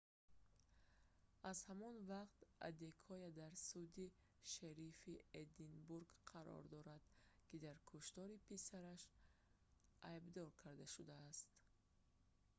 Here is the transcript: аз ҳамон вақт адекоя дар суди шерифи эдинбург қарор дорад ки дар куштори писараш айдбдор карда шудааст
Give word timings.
аз 1.51 1.57
ҳамон 1.69 1.95
вақт 2.13 2.39
адекоя 2.69 3.29
дар 3.41 3.53
суди 3.69 4.07
шерифи 4.53 5.13
эдинбург 5.41 6.09
қарор 6.31 6.63
дорад 6.75 7.03
ки 7.47 7.55
дар 7.65 7.77
куштори 7.89 8.37
писараш 8.49 9.03
айдбдор 10.13 10.49
карда 10.61 10.85
шудааст 10.95 11.47